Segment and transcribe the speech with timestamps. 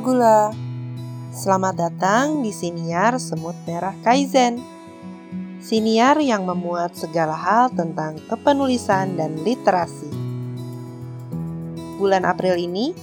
[0.00, 0.48] gula-gula.
[1.28, 4.56] Selamat datang di Siniar Semut Merah Kaizen.
[5.60, 10.08] Siniar yang memuat segala hal tentang kepenulisan dan literasi.
[12.00, 12.96] Bulan April ini,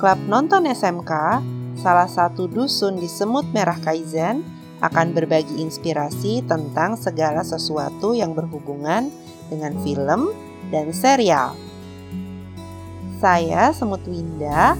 [0.00, 1.44] klub nonton SMK,
[1.76, 4.40] salah satu dusun di Semut Merah Kaizen,
[4.80, 9.12] akan berbagi inspirasi tentang segala sesuatu yang berhubungan
[9.52, 10.32] dengan film
[10.72, 11.52] dan serial.
[13.20, 14.72] Saya Semut Winda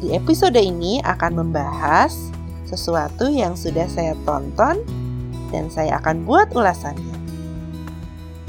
[0.00, 2.12] di episode ini akan membahas
[2.68, 4.84] sesuatu yang sudah saya tonton
[5.48, 7.16] dan saya akan buat ulasannya.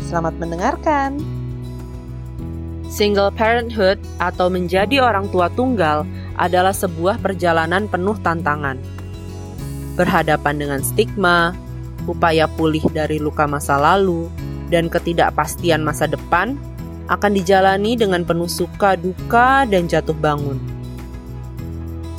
[0.04, 1.20] Selamat mendengarkan.
[2.88, 6.08] Single parenthood atau menjadi orang tua tunggal
[6.40, 8.80] adalah sebuah perjalanan penuh tantangan.
[10.00, 11.52] Berhadapan dengan stigma,
[12.08, 14.32] upaya pulih dari luka masa lalu,
[14.72, 16.56] dan ketidakpastian masa depan
[17.08, 20.77] akan dijalani dengan penuh suka, duka, dan jatuh bangun.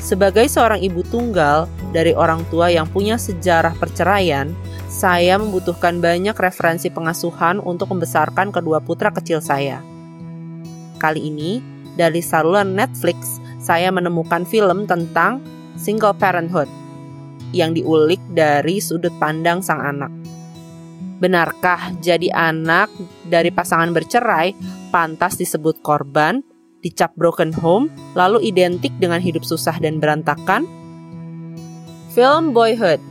[0.09, 4.57] Sebagai seorang ibu tunggal dari orang tua yang punya sejarah perceraian,
[4.89, 9.85] saya membutuhkan banyak referensi pengasuhan untuk membesarkan kedua putra kecil saya.
[10.97, 11.61] Kali ini,
[12.01, 15.45] dari saluran Netflix, saya menemukan film tentang
[15.77, 16.73] single parenthood
[17.53, 20.09] yang diulik dari sudut pandang sang anak.
[21.21, 22.89] Benarkah jadi anak
[23.29, 24.57] dari pasangan bercerai
[24.89, 26.41] pantas disebut korban
[26.83, 30.67] dicap broken home, lalu identik dengan hidup susah dan berantakan?
[32.15, 33.03] Film Boyhood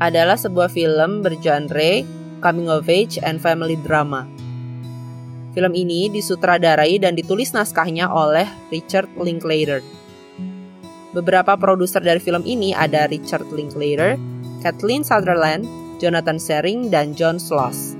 [0.00, 2.02] adalah sebuah film bergenre
[2.44, 4.28] coming of age and family drama.
[5.54, 9.80] Film ini disutradarai dan ditulis naskahnya oleh Richard Linklater.
[11.14, 14.18] Beberapa produser dari film ini ada Richard Linklater,
[14.66, 15.62] Kathleen Sutherland,
[16.02, 17.94] Jonathan Sering, dan John Sloss.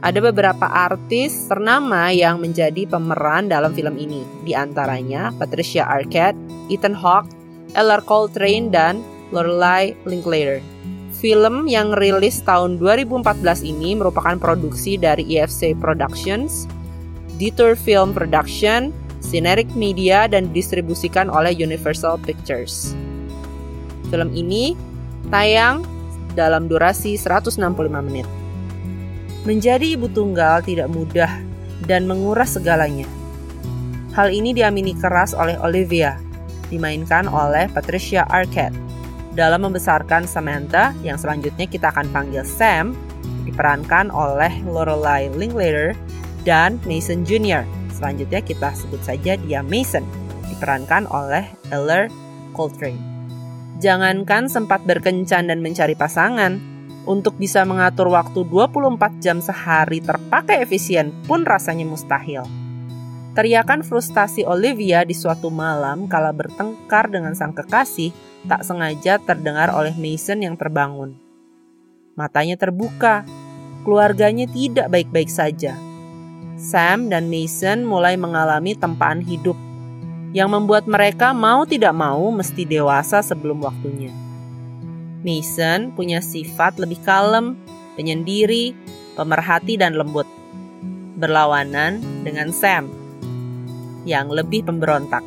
[0.00, 6.40] Ada beberapa artis ternama yang menjadi pemeran dalam film ini, di antaranya Patricia Arquette,
[6.72, 7.28] Ethan Hawke,
[7.76, 10.64] Eller Coltrane, dan Lorelai Linklater.
[11.20, 16.64] Film yang rilis tahun 2014 ini merupakan produksi dari EFC Productions,
[17.36, 22.96] Detour Film Production, Cineric Media, dan distribusikan oleh Universal Pictures.
[24.08, 24.72] Film ini
[25.28, 25.84] tayang
[26.32, 27.60] dalam durasi 165
[28.00, 28.39] menit.
[29.48, 31.32] Menjadi ibu tunggal tidak mudah
[31.88, 33.08] dan menguras segalanya.
[34.12, 36.20] Hal ini diamini keras oleh Olivia,
[36.68, 38.76] dimainkan oleh Patricia Arquette.
[39.32, 42.92] Dalam membesarkan Samantha, yang selanjutnya kita akan panggil Sam,
[43.48, 45.96] diperankan oleh Lorelai Linklater
[46.44, 47.64] dan Mason Jr.
[47.96, 50.04] Selanjutnya kita sebut saja dia Mason,
[50.52, 52.12] diperankan oleh Eller
[52.52, 53.00] Coltrane.
[53.80, 56.69] Jangankan sempat berkencan dan mencari pasangan,
[57.10, 62.46] untuk bisa mengatur waktu 24 jam sehari terpakai efisien pun rasanya mustahil.
[63.34, 68.14] Teriakan frustasi Olivia di suatu malam kala bertengkar dengan sang kekasih
[68.46, 71.18] tak sengaja terdengar oleh Mason yang terbangun.
[72.14, 73.26] Matanya terbuka,
[73.82, 75.74] keluarganya tidak baik-baik saja.
[76.54, 79.58] Sam dan Mason mulai mengalami tempaan hidup
[80.30, 84.29] yang membuat mereka mau tidak mau mesti dewasa sebelum waktunya.
[85.20, 87.56] Mason punya sifat lebih kalem,
[87.96, 88.72] penyendiri,
[89.16, 90.24] pemerhati, dan lembut.
[91.20, 92.88] Berlawanan dengan Sam
[94.08, 95.20] yang lebih pemberontak.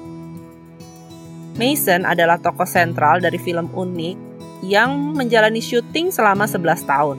[1.53, 4.17] Mason adalah tokoh sentral dari film unik
[4.65, 7.17] yang menjalani syuting selama 11 tahun.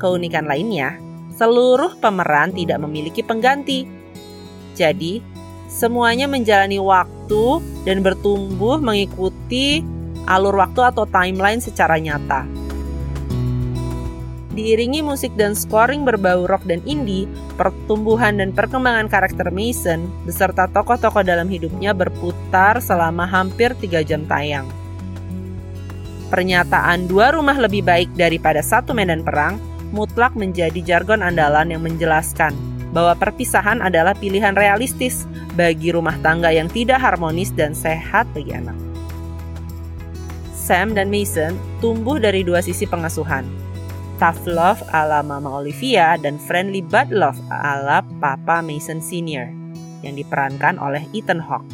[0.00, 0.96] Keunikan lainnya,
[1.36, 3.84] seluruh pemeran tidak memiliki pengganti.
[4.72, 5.20] Jadi,
[5.68, 9.84] semuanya menjalani waktu dan bertumbuh mengikuti
[10.28, 12.44] alur waktu atau timeline secara nyata.
[14.58, 21.22] Diiringi musik dan scoring berbau rock dan indie, pertumbuhan dan perkembangan karakter Mason beserta tokoh-tokoh
[21.22, 24.66] dalam hidupnya berputar selama hampir 3 jam tayang.
[26.28, 29.56] Pernyataan dua rumah lebih baik daripada satu medan perang
[29.94, 32.52] mutlak menjadi jargon andalan yang menjelaskan
[32.90, 35.24] bahwa perpisahan adalah pilihan realistis
[35.54, 38.87] bagi rumah tangga yang tidak harmonis dan sehat bagi anak.
[40.68, 43.48] Sam dan Mason tumbuh dari dua sisi pengasuhan.
[44.20, 49.48] Tough love ala Mama Olivia dan friendly but love ala Papa Mason Senior
[50.04, 51.64] yang diperankan oleh Ethan Hawke.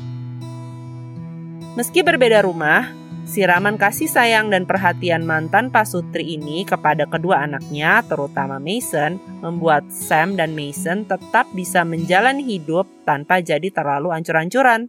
[1.75, 2.95] Meski berbeda rumah,
[3.27, 10.39] siraman kasih sayang dan perhatian mantan pasutri ini kepada kedua anaknya, terutama Mason, membuat Sam
[10.39, 14.87] dan Mason tetap bisa menjalani hidup tanpa jadi terlalu ancur-ancuran.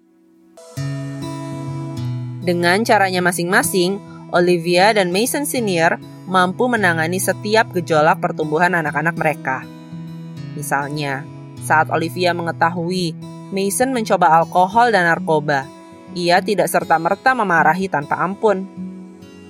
[2.46, 3.98] Dengan caranya masing-masing,
[4.30, 5.98] Olivia dan Mason Senior
[6.30, 9.66] mampu menangani setiap gejolak pertumbuhan anak-anak mereka.
[10.54, 11.26] Misalnya,
[11.66, 13.18] saat Olivia mengetahui
[13.50, 15.66] Mason mencoba alkohol dan narkoba,
[16.14, 18.70] ia tidak serta-merta memarahi tanpa ampun.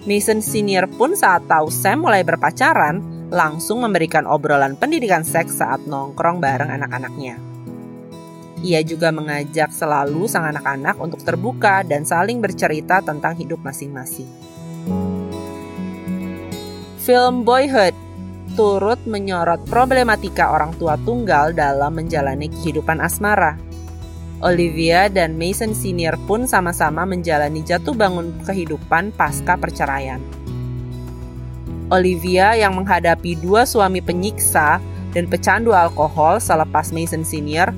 [0.07, 6.39] Mason Senior pun saat tahu Sam mulai berpacaran, langsung memberikan obrolan pendidikan seks saat nongkrong
[6.39, 7.54] bareng anak-anaknya.
[8.65, 14.25] Ia juga mengajak selalu sang anak-anak untuk terbuka dan saling bercerita tentang hidup masing-masing.
[17.05, 17.93] Film Boyhood
[18.57, 23.61] turut menyorot problematika orang tua tunggal dalam menjalani kehidupan asmara.
[24.41, 30.17] Olivia dan Mason Senior pun sama-sama menjalani jatuh bangun kehidupan pasca perceraian.
[31.93, 34.81] Olivia yang menghadapi dua suami penyiksa
[35.13, 37.69] dan pecandu alkohol selepas Mason Senior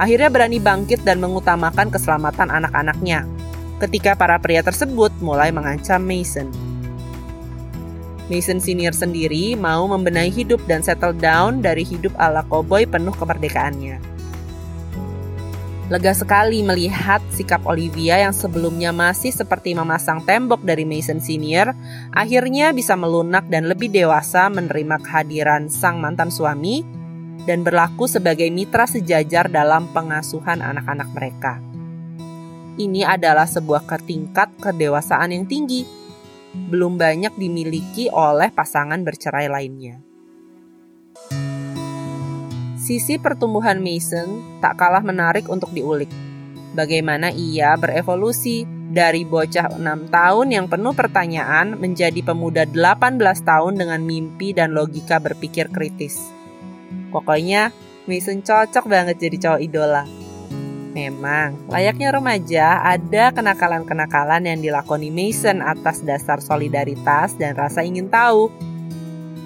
[0.00, 3.28] akhirnya berani bangkit dan mengutamakan keselamatan anak-anaknya
[3.82, 6.46] ketika para pria tersebut mulai mengancam Mason.
[8.30, 13.98] Mason Senior sendiri mau membenahi hidup dan settle down dari hidup ala koboi penuh kemerdekaannya.
[15.90, 21.74] Lega sekali melihat sikap Olivia yang sebelumnya masih seperti memasang tembok dari Mason Senior,
[22.14, 27.01] akhirnya bisa melunak dan lebih dewasa menerima kehadiran sang mantan suami
[27.48, 31.54] dan berlaku sebagai mitra sejajar dalam pengasuhan anak-anak mereka.
[32.72, 35.84] Ini adalah sebuah ketingkat kedewasaan yang tinggi,
[36.52, 40.00] belum banyak dimiliki oleh pasangan bercerai lainnya.
[42.82, 46.10] Sisi pertumbuhan Mason tak kalah menarik untuk diulik.
[46.72, 54.00] Bagaimana ia berevolusi dari bocah 6 tahun yang penuh pertanyaan menjadi pemuda 18 tahun dengan
[54.02, 56.41] mimpi dan logika berpikir kritis.
[57.12, 57.70] Pokoknya
[58.08, 60.04] Mason cocok banget jadi cowok idola.
[60.92, 68.52] Memang, layaknya remaja, ada kenakalan-kenakalan yang dilakoni Mason atas dasar solidaritas dan rasa ingin tahu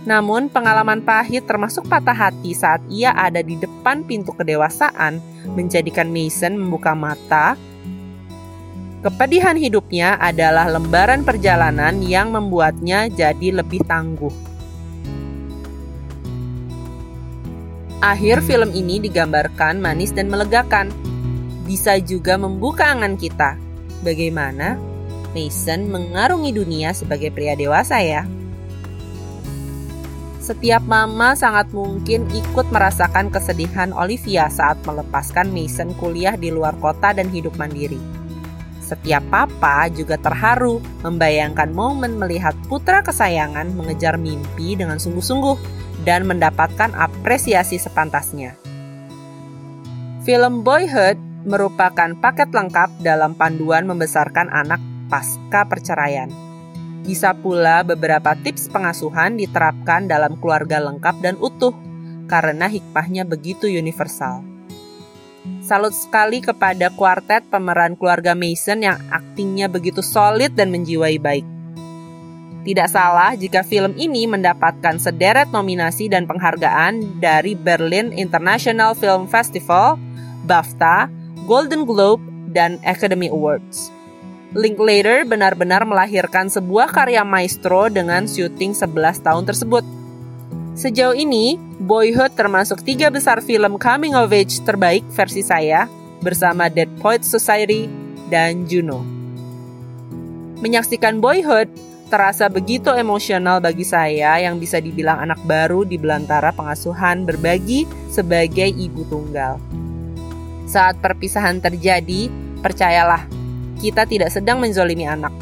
[0.06, 5.18] namun, pengalaman pahit termasuk patah hati saat ia ada di depan pintu kedewasaan
[5.58, 7.58] menjadikan Mason membuka mata.
[9.02, 14.30] Kepedihan hidupnya adalah lembaran perjalanan yang membuatnya jadi lebih tangguh.
[18.04, 20.92] Akhir film ini digambarkan manis dan melegakan.
[21.64, 23.56] Bisa juga membuka angan kita.
[24.04, 24.76] Bagaimana
[25.32, 28.28] Mason mengarungi dunia sebagai pria dewasa ya.
[30.44, 37.16] Setiap mama sangat mungkin ikut merasakan kesedihan Olivia saat melepaskan Mason kuliah di luar kota
[37.16, 37.98] dan hidup mandiri.
[38.84, 46.92] Setiap papa juga terharu membayangkan momen melihat putra kesayangan mengejar mimpi dengan sungguh-sungguh dan mendapatkan
[46.92, 48.58] apresiasi sepantasnya.
[50.26, 51.16] Film Boyhood
[51.46, 56.46] merupakan paket lengkap dalam panduan membesarkan anak pasca perceraian
[57.06, 61.70] bisa pula beberapa tips pengasuhan diterapkan dalam keluarga lengkap dan utuh
[62.26, 64.42] karena hikmahnya begitu universal.
[65.62, 71.46] Salut sekali kepada kuartet pemeran keluarga Mason yang aktingnya begitu solid dan menjiwai baik.
[72.66, 79.94] Tidak salah jika film ini mendapatkan sederet nominasi dan penghargaan dari Berlin International Film Festival,
[80.50, 81.06] BAFTA,
[81.46, 82.18] Golden Globe,
[82.50, 83.94] dan Academy Awards.
[84.50, 89.86] Linklater benar-benar melahirkan sebuah karya maestro dengan syuting 11 tahun tersebut.
[90.74, 95.86] Sejauh ini, Boyhood termasuk tiga besar film coming of age terbaik versi saya
[96.18, 97.86] bersama Dead Poets Society
[98.26, 99.06] dan Juno.
[100.64, 101.68] Menyaksikan Boyhood
[102.06, 107.82] terasa begitu emosional bagi saya yang bisa dibilang anak baru di belantara pengasuhan berbagi
[108.14, 109.58] sebagai ibu tunggal.
[110.70, 112.30] Saat perpisahan terjadi,
[112.62, 113.26] percayalah
[113.82, 115.34] kita tidak sedang menzolimi anak.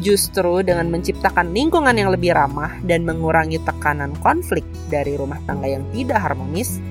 [0.00, 5.84] Justru dengan menciptakan lingkungan yang lebih ramah dan mengurangi tekanan konflik dari rumah tangga yang
[5.94, 6.82] tidak harmonis,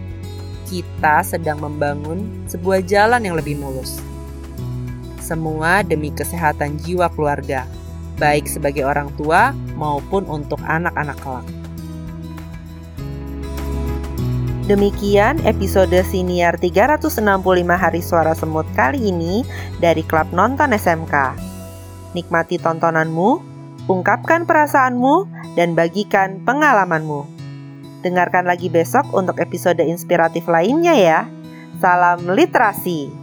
[0.71, 3.99] kita sedang membangun sebuah jalan yang lebih mulus.
[5.19, 7.67] Semua demi kesehatan jiwa keluarga,
[8.17, 11.47] baik sebagai orang tua maupun untuk anak-anak kelak.
[14.63, 17.19] Demikian episode siniar 365
[17.75, 19.43] hari suara semut kali ini
[19.83, 21.35] dari Klub Nonton SMK.
[22.15, 23.43] Nikmati tontonanmu,
[23.91, 25.27] ungkapkan perasaanmu,
[25.59, 27.27] dan bagikan pengalamanmu.
[28.07, 31.19] Dengarkan lagi besok untuk episode inspiratif lainnya ya.
[31.83, 33.22] Salam literasi.